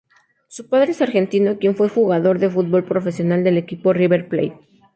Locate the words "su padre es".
0.47-1.01